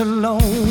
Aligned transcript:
alone. 0.00 0.69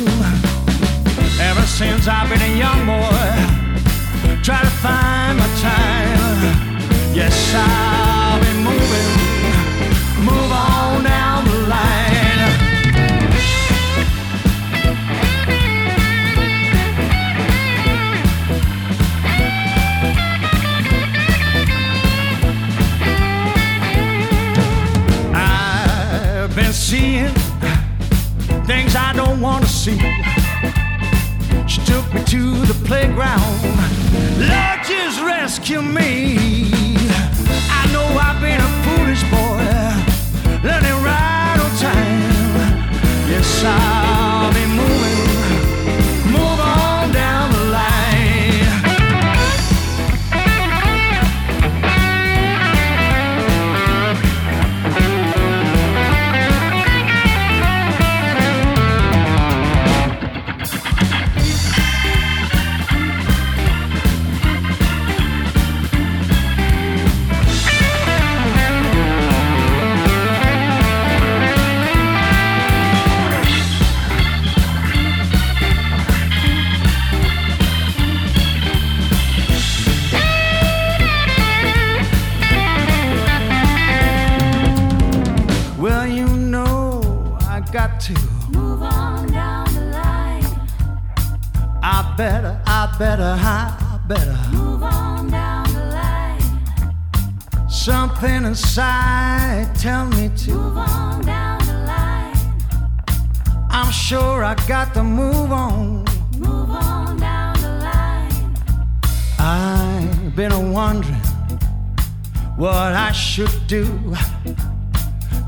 shine. 43.60 43.89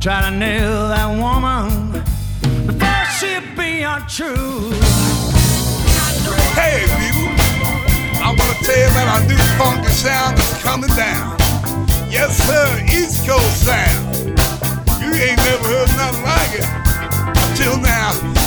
Try 0.02 0.20
to 0.22 0.36
nail 0.36 0.88
that 0.88 1.06
woman 1.14 1.92
before 2.66 3.06
she 3.22 3.38
be 3.54 3.86
untrue. 3.86 4.74
Hey, 6.58 6.82
people, 6.98 7.30
I 8.18 8.34
wanna 8.34 8.58
tell 8.66 8.78
you 8.82 8.90
about 8.90 9.08
our 9.14 9.22
new 9.30 9.38
funky 9.54 9.86
sound 9.94 10.38
that's 10.38 10.60
coming 10.60 10.90
down. 10.98 11.38
Yes, 12.10 12.34
sir, 12.34 12.82
East 12.90 13.24
Coast 13.24 13.62
sound. 13.62 14.34
You 14.98 15.14
ain't 15.14 15.38
never 15.38 15.68
heard 15.70 15.94
nothing 15.94 16.24
like 16.26 16.50
it 16.58 16.66
till 17.54 17.78
now. 17.78 18.41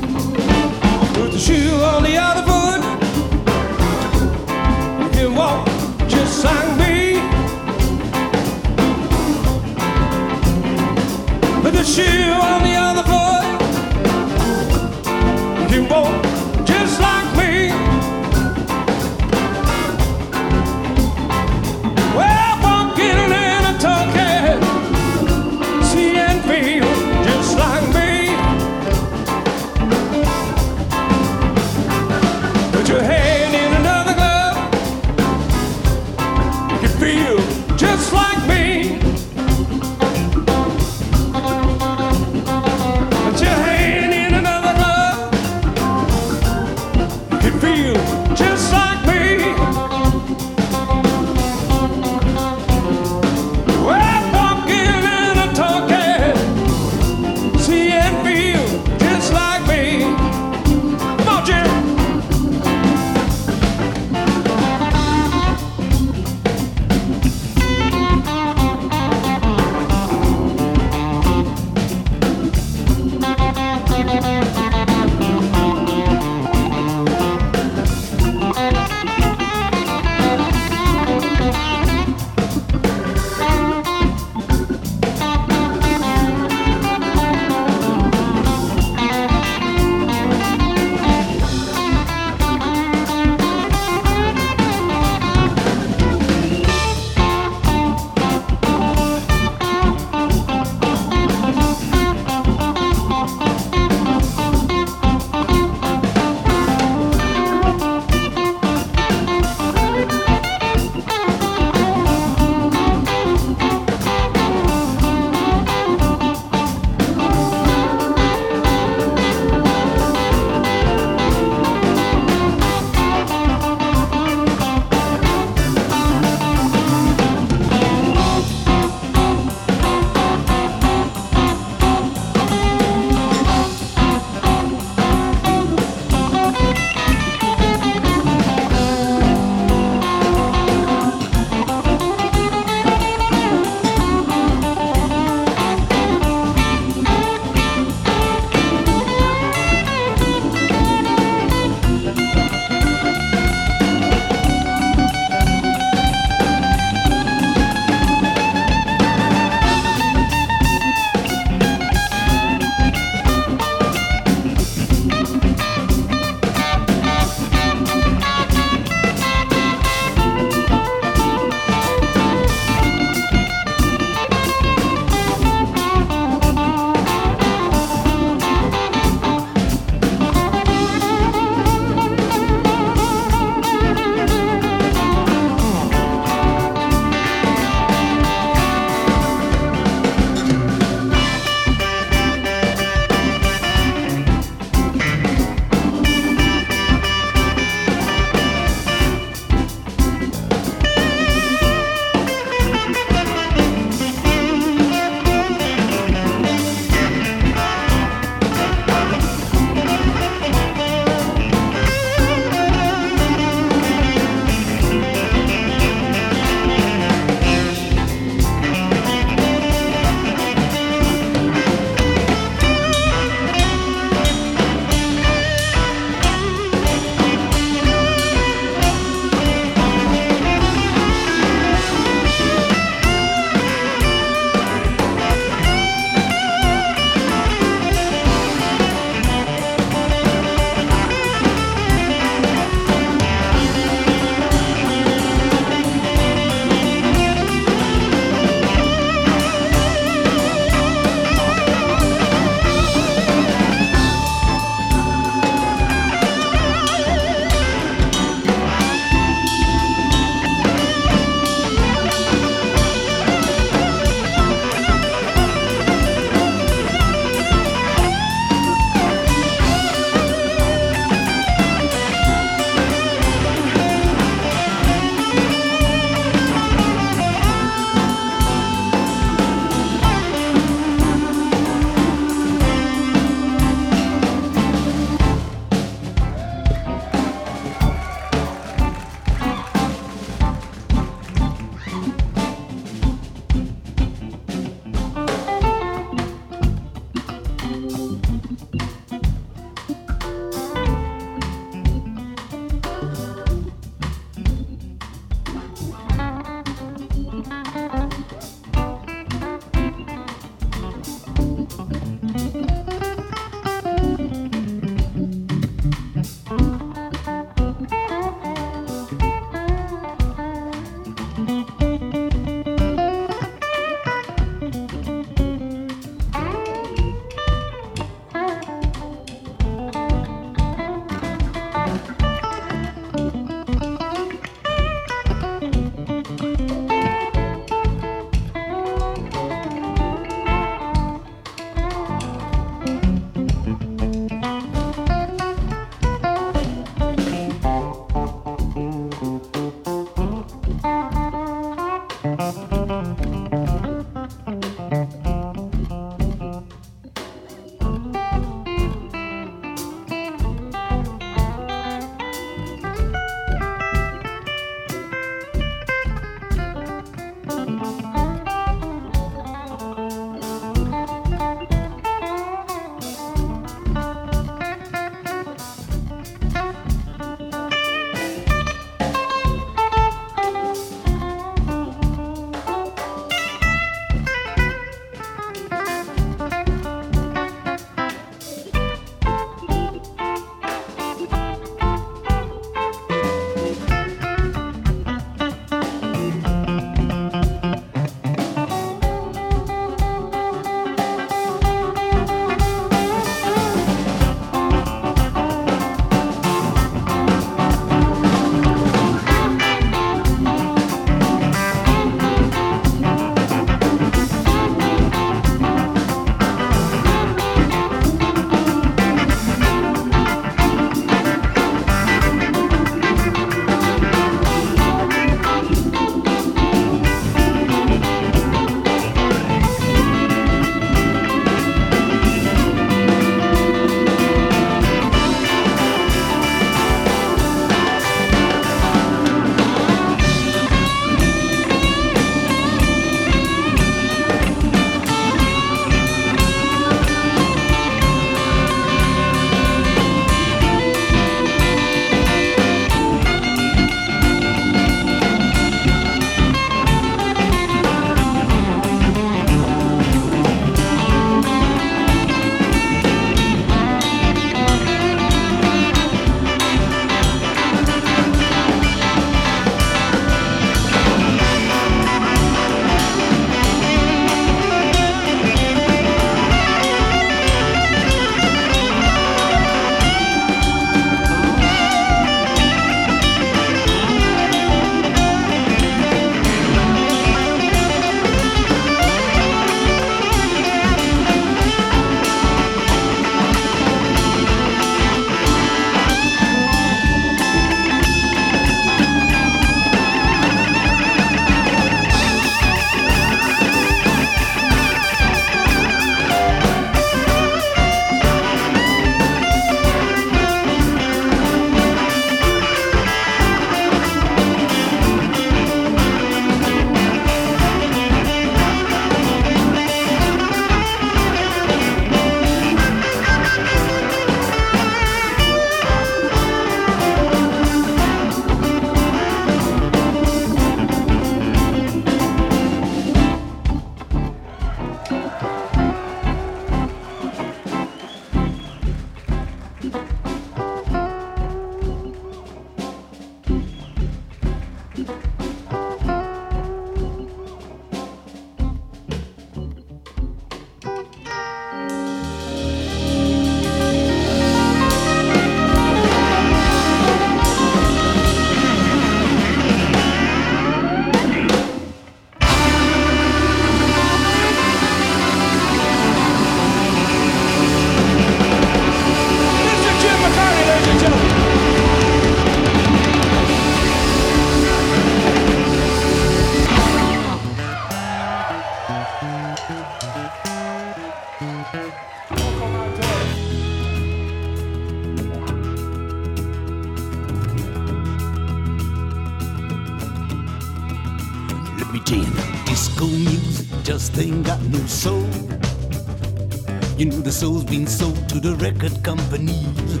You 596.98 597.04
know 597.04 597.20
the 597.20 597.30
soul's 597.30 597.62
been 597.62 597.86
sold 597.86 598.28
to 598.28 598.40
the 598.40 598.56
record 598.56 599.04
companies. 599.04 600.00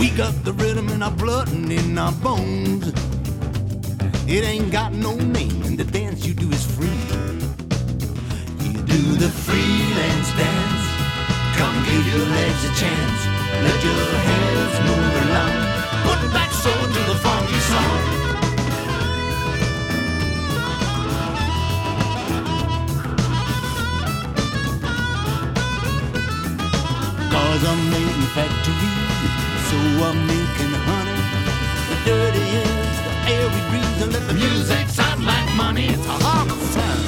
We 0.00 0.10
got 0.10 0.34
the 0.42 0.52
rhythm 0.54 0.88
in 0.88 1.04
our 1.04 1.12
blood 1.12 1.52
and 1.52 1.70
in 1.70 1.96
our 1.96 2.10
bones. 2.10 2.88
It 4.26 4.42
ain't 4.42 4.72
got 4.72 4.92
no 4.92 5.14
name, 5.14 5.62
and 5.62 5.78
the 5.78 5.84
dance 5.84 6.26
you 6.26 6.34
do 6.34 6.50
is 6.50 6.66
free. 6.66 6.98
You 8.58 8.72
do 8.82 9.02
the 9.22 9.30
freelance 9.30 10.30
dance. 10.34 10.84
Come 11.54 11.76
give 11.86 12.04
your 12.12 12.26
legs 12.26 12.64
a 12.64 12.72
chance. 12.74 13.20
Let 13.62 13.78
your 13.86 14.04
hands 14.26 14.74
move 14.88 15.14
along. 15.24 15.54
Put 16.10 16.20
that 16.34 16.50
soul 16.58 16.82
to 16.94 17.00
the 17.06 17.18
funky 17.22 17.60
song. 17.70 18.21
Cars 27.62 27.78
are 27.78 27.90
made 27.90 28.14
in 28.16 28.22
factories, 28.34 29.30
so 29.70 29.76
I'm 30.06 30.26
making 30.26 30.74
honey. 30.88 31.20
The 31.88 31.96
dirty 32.04 32.44
is 32.58 32.96
the 33.06 33.14
air 33.30 33.46
we 33.54 33.60
breathe, 33.70 34.02
and 34.02 34.12
let 34.12 34.26
the 34.26 34.34
music 34.34 34.88
sound 34.88 35.24
like 35.24 35.54
money. 35.54 35.86
It's 35.86 36.06
a 36.06 36.16
hard 36.24 36.50
sound. 36.74 37.04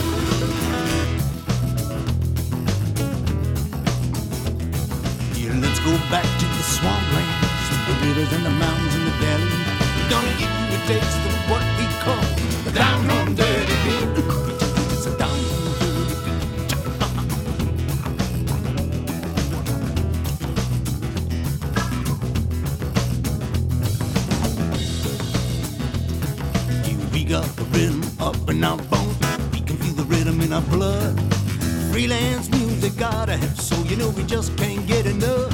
Yeah, 5.35 5.59
let's 5.59 5.81
go 5.81 5.93
back 6.11 6.29
to 6.41 6.47
the 6.47 6.65
swamplands, 6.77 7.69
the 7.89 7.95
rivers 8.07 8.33
and 8.33 8.45
the 8.47 8.51
mountains 8.51 8.95
and 8.95 9.07
the 9.07 9.15
valleys. 9.23 9.67
Gonna 10.11 10.35
give 10.39 10.53
you 10.61 10.67
a 10.71 10.81
taste 10.87 11.23
of 11.31 11.35
what 11.51 11.65
we 11.79 11.87
call 12.05 12.25
the 12.65 12.71
down 12.71 13.09
home 13.09 13.35
dirty 13.35 13.74
Freelance 32.05 32.51
music 32.51 32.95
got 32.99 33.31
a 33.31 33.37
hit, 33.39 33.57
so 33.57 33.75
you 33.85 33.97
know 33.97 34.11
we 34.11 34.25
just 34.25 34.55
can't 34.59 34.87
get 34.87 35.07
enough. 35.07 35.49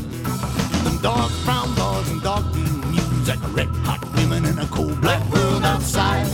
Them 0.83 1.01
dark 1.01 1.31
brown 1.45 1.73
bars 1.77 2.11
and 2.11 2.21
dark 2.25 2.45
green 2.51 2.81
music, 2.91 3.39
red 3.55 3.69
hot 3.87 4.03
women 4.17 4.45
in 4.45 4.59
a 4.59 4.67
cold 4.67 5.01
black 5.01 5.23
world 5.31 5.63
outside. 5.63 6.27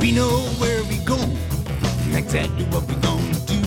We 0.00 0.10
know 0.10 0.40
where 0.58 0.82
we 0.90 0.96
going, 1.04 1.38
and 2.06 2.16
exactly 2.16 2.64
what 2.72 2.82
we're 2.88 2.98
gonna 2.98 3.38
do. 3.46 3.62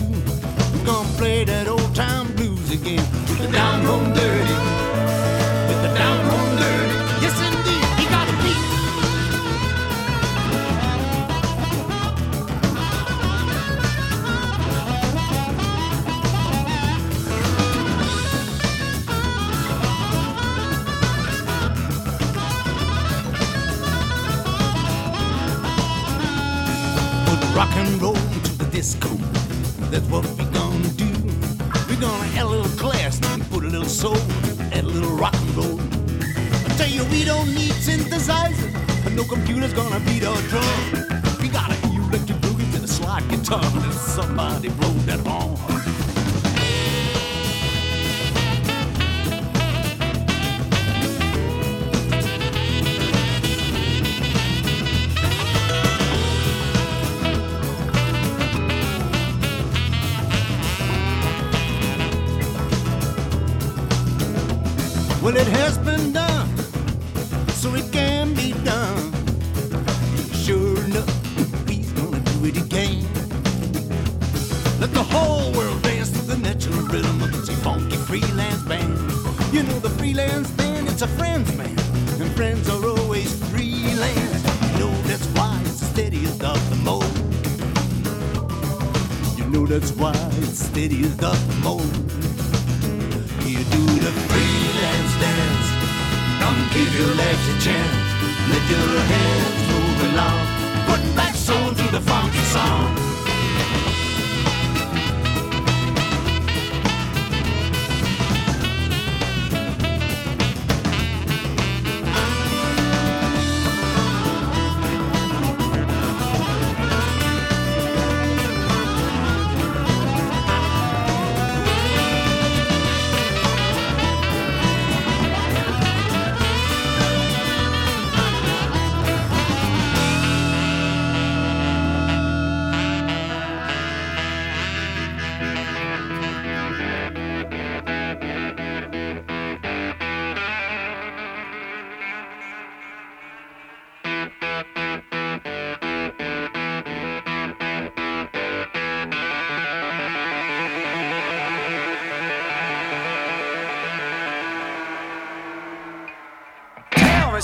We're 0.76 0.84
gonna 0.84 1.08
play 1.16 1.44
that 1.44 1.66
old 1.66 1.94
time 1.94 2.30
blues 2.36 2.70
again 2.72 3.06
with 3.26 3.38
the 3.38 3.48
down 3.48 3.86
home 3.86 4.12
dirty 4.12 4.58
with 5.66 5.80
the 5.80 5.94
down 5.96 6.21
rock 27.62 27.76
and 27.76 28.02
roll 28.02 28.14
to 28.14 28.52
the 28.58 28.68
disco. 28.72 29.08
That's 29.90 30.04
what 30.06 30.26
we 30.36 30.44
gonna 30.46 30.88
do. 31.02 31.10
We're 31.88 32.00
gonna 32.00 32.36
add 32.36 32.46
a 32.46 32.48
little 32.48 32.76
class 32.76 33.20
and 33.30 33.48
put 33.50 33.62
a 33.62 33.68
little 33.68 33.88
soul, 33.88 34.16
add 34.72 34.82
a 34.82 34.92
little 34.96 35.16
rock 35.16 35.34
and 35.34 35.54
roll. 35.56 35.80
I 36.66 36.74
tell 36.76 36.88
you, 36.88 37.04
we 37.14 37.24
don't 37.24 37.54
need 37.54 37.74
synthesizers, 37.86 38.72
but 39.04 39.12
no 39.12 39.22
computer's 39.22 39.74
gonna 39.74 40.00
beat 40.00 40.24
our 40.24 40.42
drum. 40.50 40.74
We 41.40 41.48
got 41.48 41.70
a 41.70 41.76
electric 41.86 42.38
boogie 42.38 42.68
with 42.72 42.82
a 42.82 42.88
slide 42.88 43.28
guitar, 43.28 43.62
and 43.62 43.94
somebody 43.94 44.68
blow 44.70 44.94
that 45.06 45.20
horn. 45.20 45.71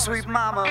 Sweet 0.08 0.26
mama. 0.26 0.64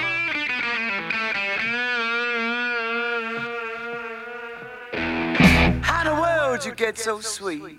How 5.83 6.01
in 6.01 6.07
the 6.07 6.19
world 6.19 6.65
you 6.65 6.73
get 6.73 6.97
so 6.97 7.19
sweet? 7.19 7.77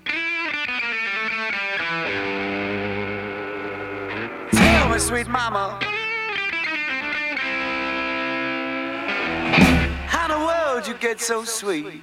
Tell 4.53 4.89
me, 4.89 4.99
sweet 5.01 5.27
mama. 5.27 5.81
How 10.07 10.27
in 10.27 10.31
the 10.31 10.47
world 10.47 10.87
you 10.87 10.95
get 10.95 11.21
so 11.21 11.43
sweet? 11.43 12.01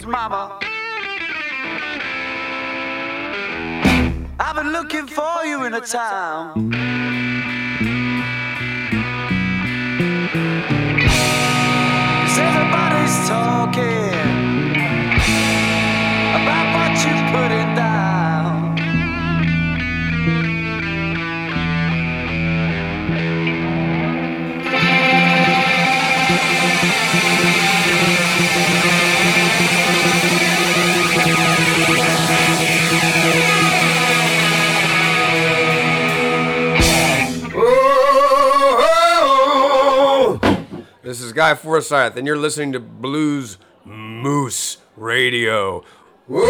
Sweet 0.00 0.10
mama. 0.10 0.58
I've 4.38 4.56
been 4.56 4.72
looking 4.72 5.06
for 5.06 5.44
you 5.46 5.64
in 5.64 5.72
a 5.74 5.80
town. 5.80 7.05
Guy 41.36 41.54
Forsyth, 41.54 42.16
and 42.16 42.26
you're 42.26 42.38
listening 42.38 42.72
to 42.72 42.80
Blues 42.80 43.58
Moose 43.84 44.78
Radio. 44.96 45.84
Where 46.26 46.46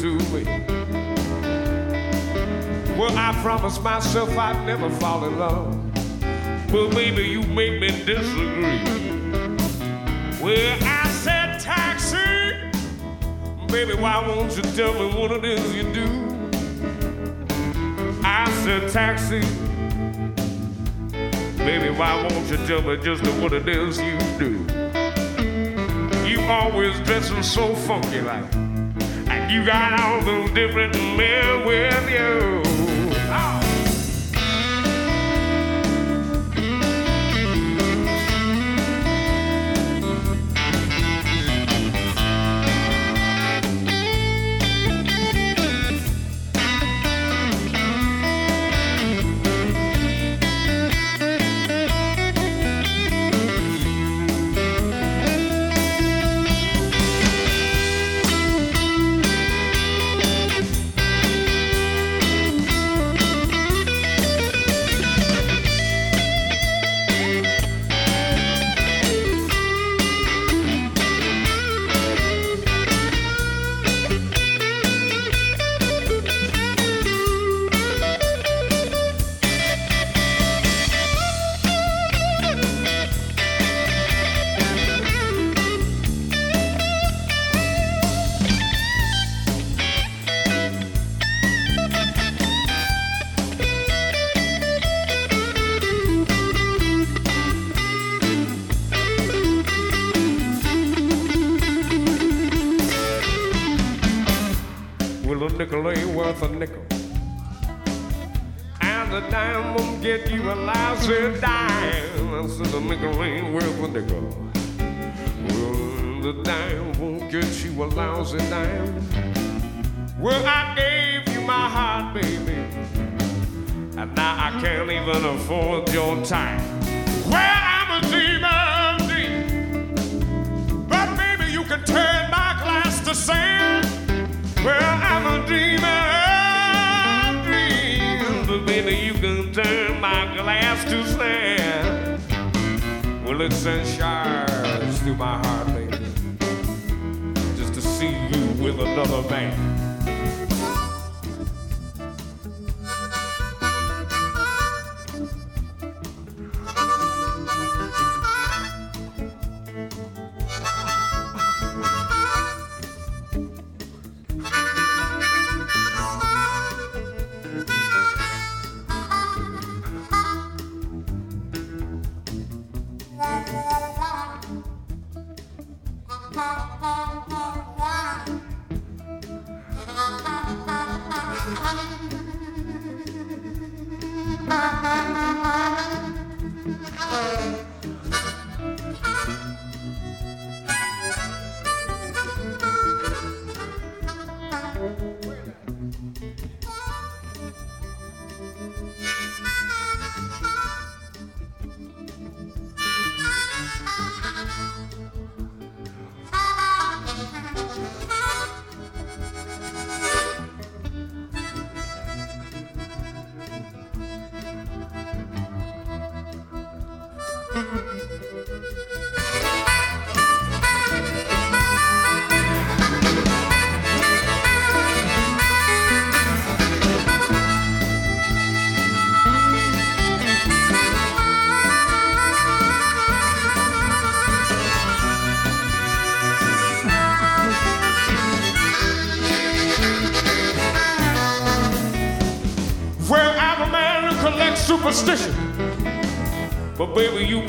to? 0.00 0.16
Well, 2.98 3.16
I 3.16 3.38
promised 3.42 3.82
myself 3.82 4.36
I'd 4.36 4.66
never 4.66 4.88
fall 4.88 5.26
in 5.26 5.38
love. 5.38 5.76
But 6.72 6.90
baby, 6.90 7.24
you 7.24 7.42
make 7.42 7.80
me 7.80 7.88
disagree. 8.04 8.80
Well, 10.40 10.78
I 10.82 11.06
said 11.08 11.60
taxi. 11.60 12.16
Baby, 13.66 13.94
why 13.94 14.26
won't 14.26 14.56
you 14.56 14.62
tell 14.62 14.94
me 14.94 15.14
what 15.18 15.32
it 15.32 15.44
is 15.44 15.74
you 15.74 15.82
do? 15.92 16.06
I 18.24 18.50
said 18.64 18.90
taxi. 18.90 19.40
Baby, 21.58 21.90
why 21.90 22.22
won't 22.22 22.50
you 22.50 22.56
tell 22.66 22.80
me 22.80 22.96
just 23.02 23.22
what 23.42 23.52
it 23.52 23.68
is 23.68 24.00
you 24.00 24.18
do? 24.38 24.64
You 26.26 26.40
always 26.48 26.98
dressing 27.00 27.42
so 27.42 27.74
funky 27.74 28.22
like, 28.22 28.59
you 29.50 29.64
got 29.64 29.98
all 30.00 30.20
those 30.22 30.48
different 30.52 30.94
men 30.94 31.66
with 31.66 32.08
you. 32.08 32.69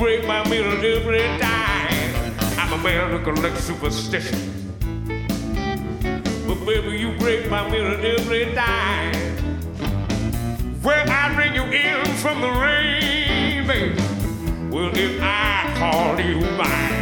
break 0.02 0.26
my 0.26 0.44
mirror 0.50 0.84
every 0.84 1.20
time. 1.38 2.34
I'm 2.58 2.74
a 2.74 2.84
man 2.84 3.12
who 3.12 3.24
collects 3.24 3.66
superstition. 3.66 4.40
But 6.48 6.66
baby, 6.66 6.98
you 6.98 7.16
break 7.20 7.48
my 7.52 7.70
mirror 7.70 8.00
every 8.02 8.52
time. 8.56 9.14
Well, 10.82 11.08
I 11.08 11.36
bring 11.36 11.54
you 11.54 11.66
in 11.66 12.04
from 12.16 12.42
the 12.42 12.50
rain, 12.50 13.68
baby. 13.68 14.02
Well, 14.76 14.90
if 14.98 15.22
I 15.22 15.72
call 15.78 16.20
you 16.20 16.40
mine. 16.58 17.01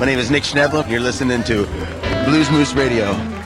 My 0.00 0.06
name 0.06 0.18
is 0.18 0.30
Nick 0.30 0.44
Schnebelen. 0.44 0.88
You're 0.90 0.98
listening 0.98 1.44
to 1.44 1.66
Blues 2.24 2.50
Moose 2.50 2.72
Radio. 2.72 3.39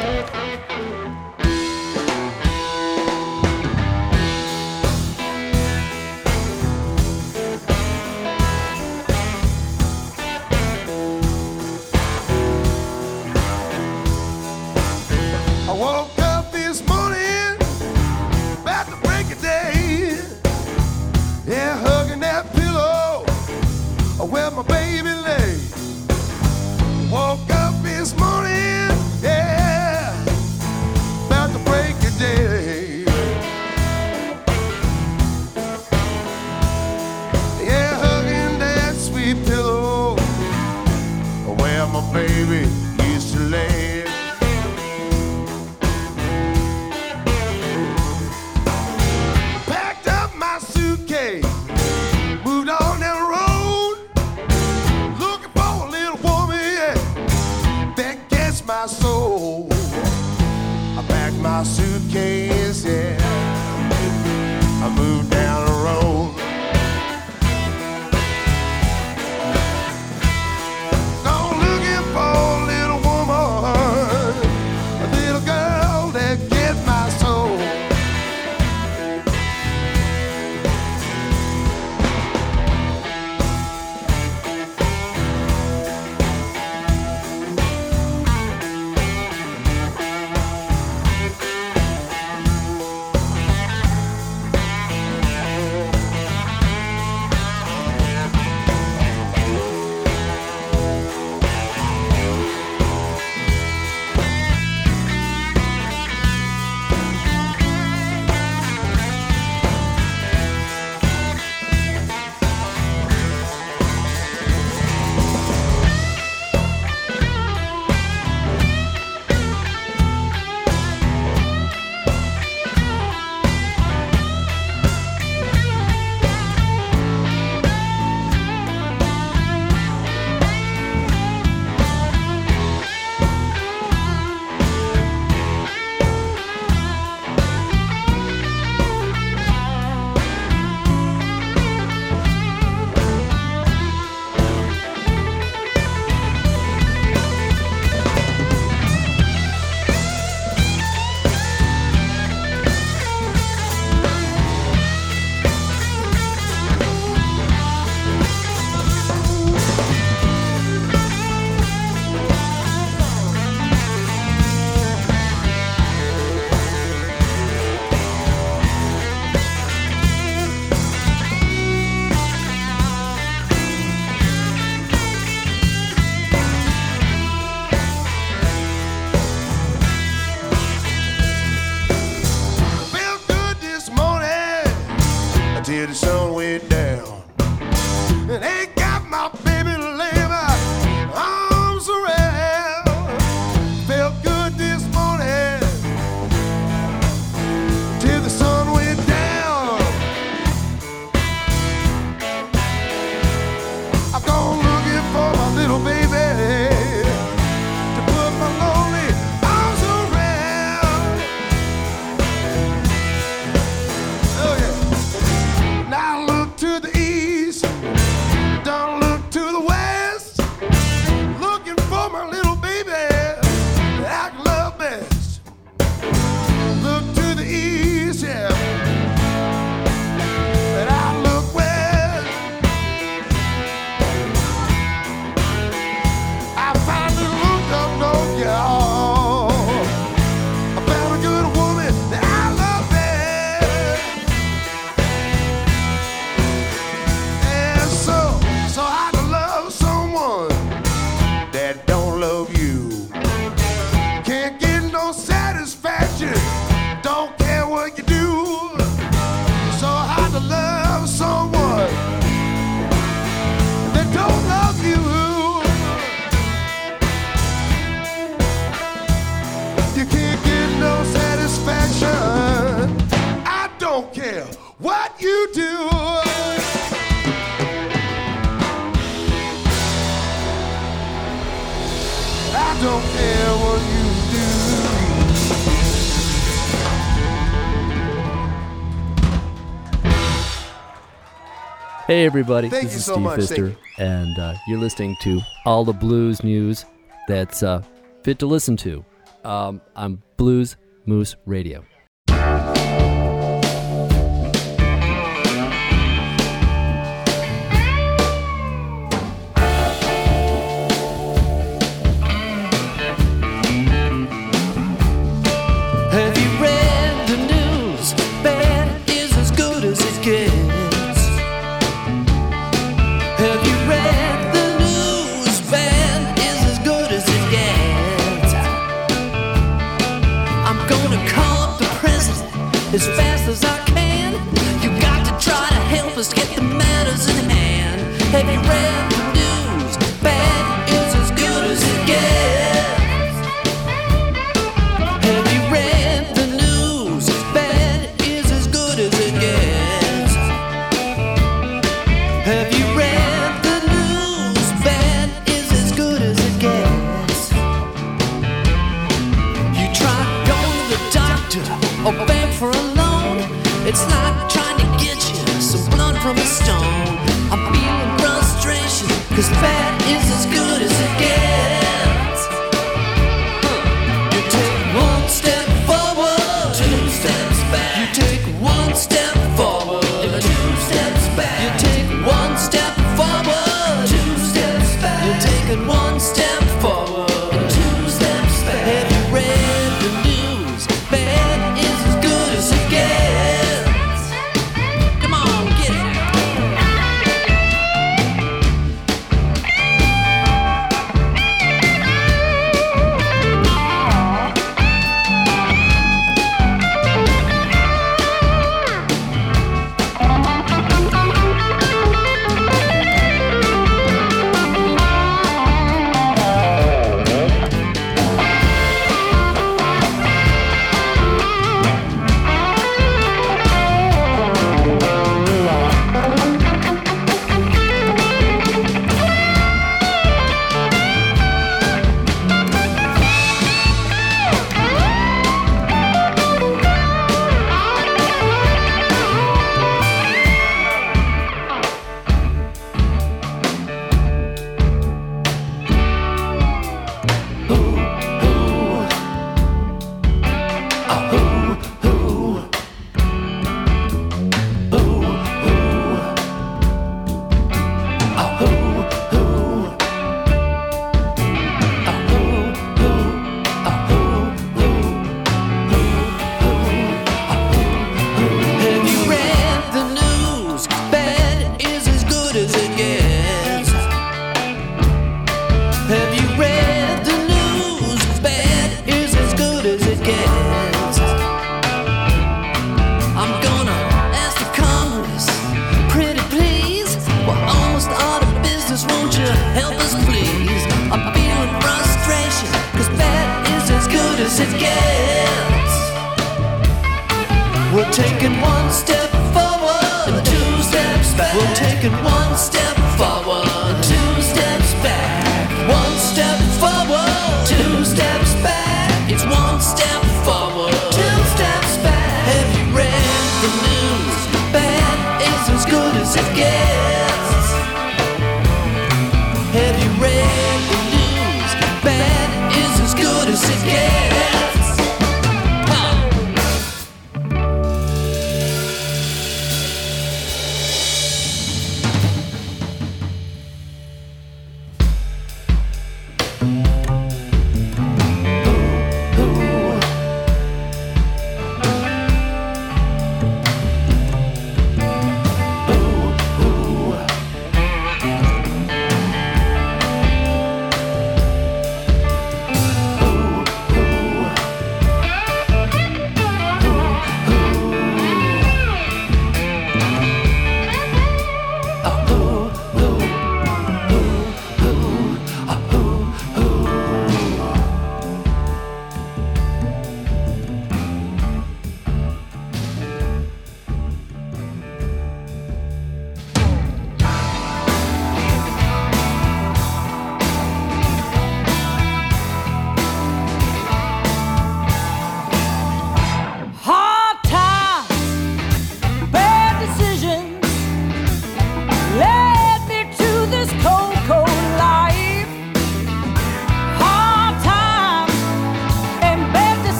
Hey, 292.14 292.26
everybody. 292.26 292.68
Thank 292.68 292.84
this 292.84 292.92
you 292.92 292.98
is 292.98 293.04
so 293.06 293.14
Steve 293.14 293.22
much. 293.24 293.40
Fister, 293.40 293.76
and 293.98 294.38
uh, 294.38 294.54
you're 294.68 294.78
listening 294.78 295.16
to 295.22 295.40
all 295.66 295.84
the 295.84 295.92
blues 295.92 296.44
news 296.44 296.84
that's 297.26 297.64
uh, 297.64 297.82
fit 298.22 298.38
to 298.38 298.46
listen 298.46 298.76
to 298.76 299.04
um, 299.42 299.80
on 299.96 300.22
Blues 300.36 300.76
Moose 301.06 301.34
Radio. 301.44 301.84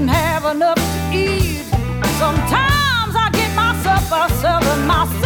didn't 0.00 0.14
have 0.14 0.46
enough 0.46 0.76
to 0.76 1.14
eat. 1.14 1.64
Sometimes 2.18 3.14
I 3.14 3.28
get 3.32 3.54
my 3.54 3.76
supper, 3.82 4.32
serving 4.40 4.86
myself. 4.86 5.19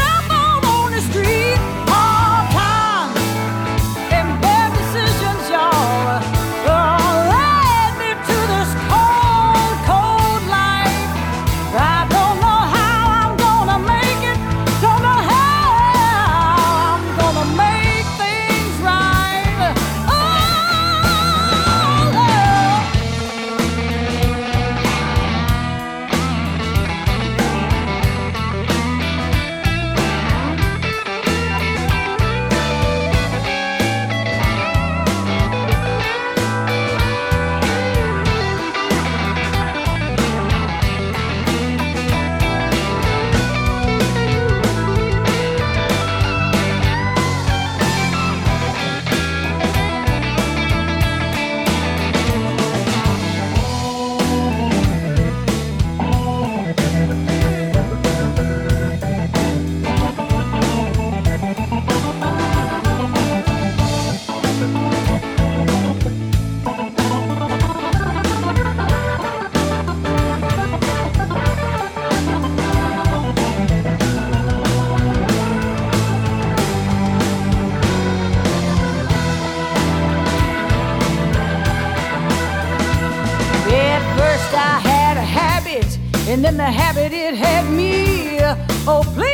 and 86.46 86.52
in 86.52 86.56
the 86.58 86.64
habit 86.64 87.12
it 87.12 87.34
had 87.34 87.70
me. 87.72 88.38
Oh, 88.86 89.02
please. 89.14 89.33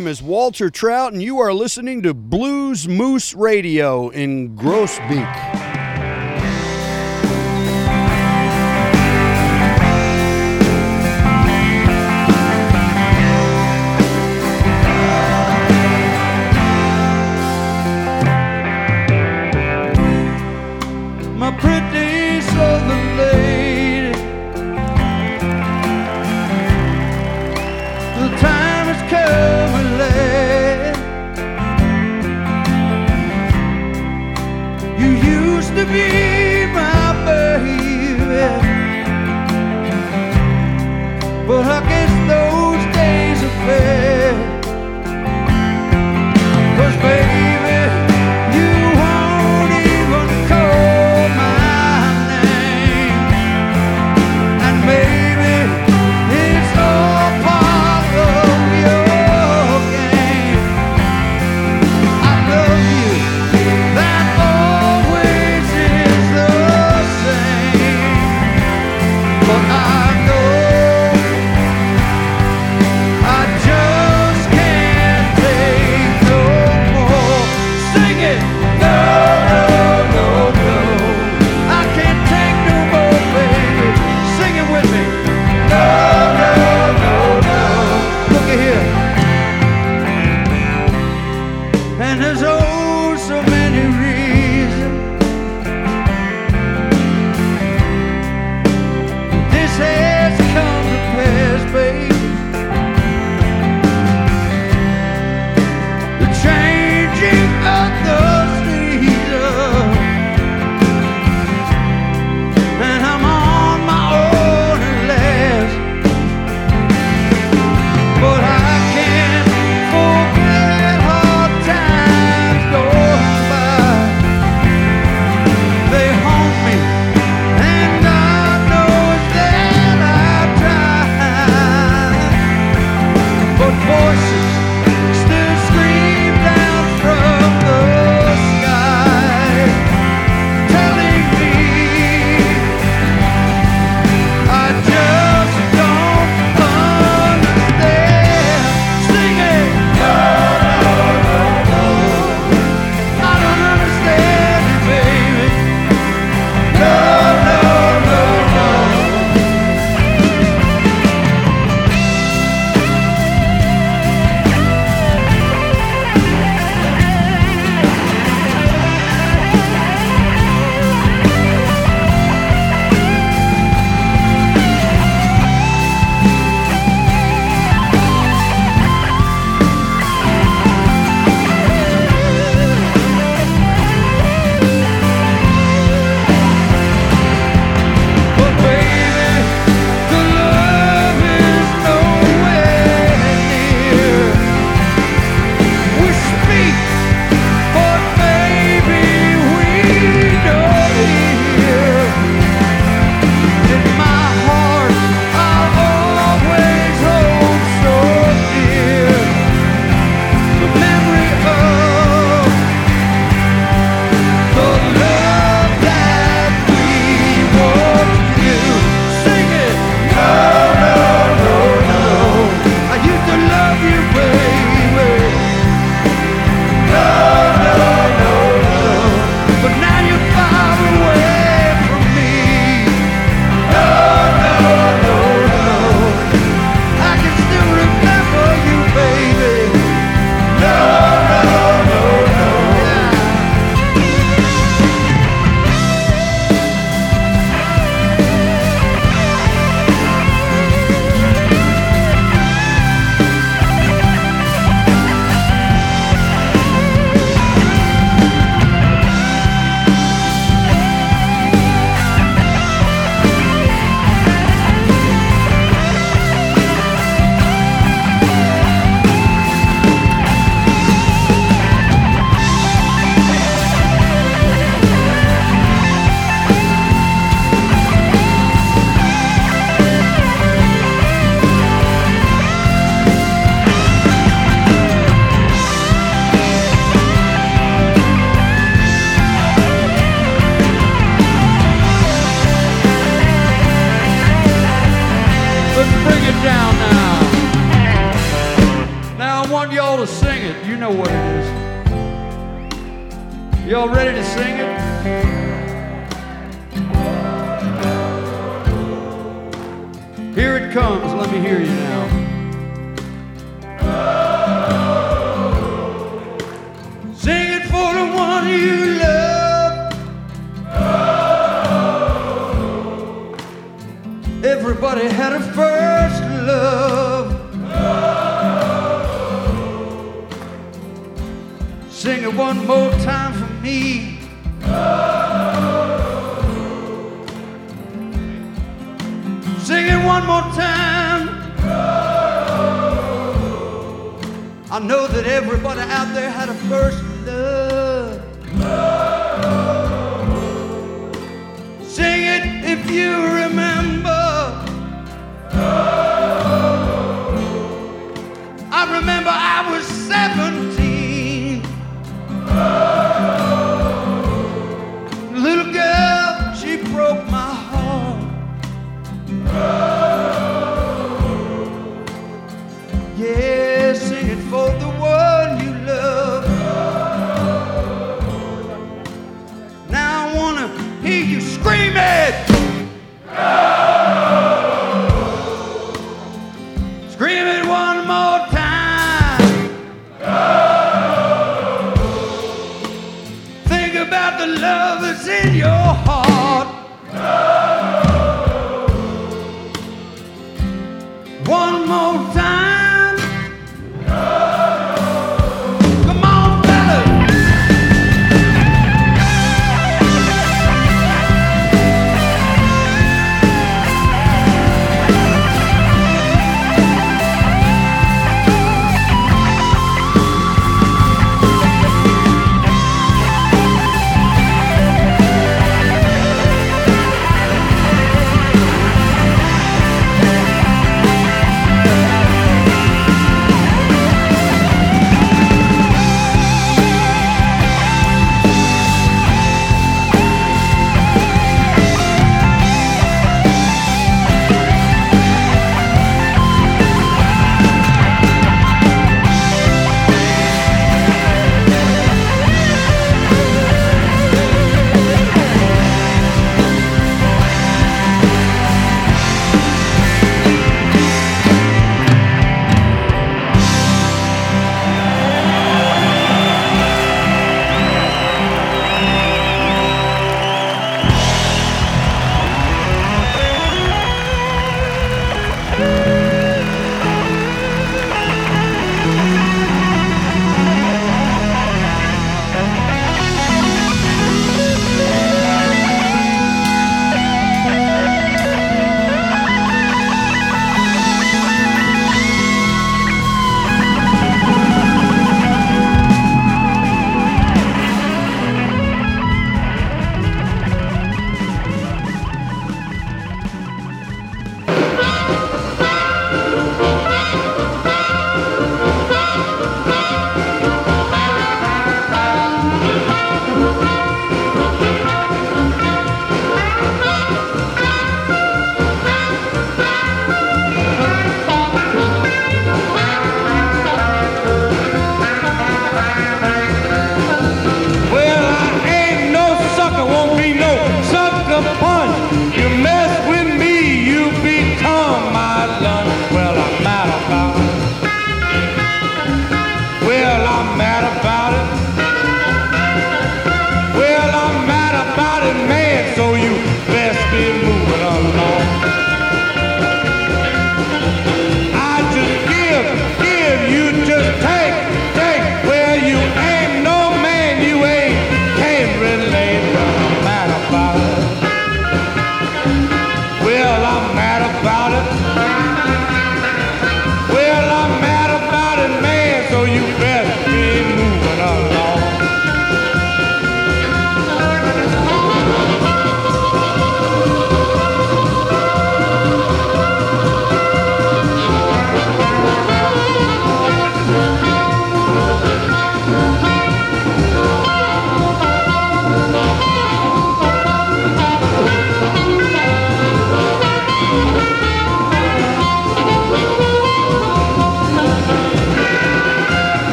name 0.00 0.08
is 0.08 0.22
Walter 0.22 0.70
Trout, 0.70 1.12
and 1.12 1.22
you 1.22 1.40
are 1.40 1.52
listening 1.52 2.00
to 2.04 2.14
Blues 2.14 2.88
Moose 2.88 3.34
Radio 3.34 4.08
in 4.08 4.56
Groesbeek. 4.56 5.59